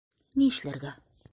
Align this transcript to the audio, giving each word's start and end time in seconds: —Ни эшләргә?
—Ни 0.39 0.47
эшләргә? 0.53 0.95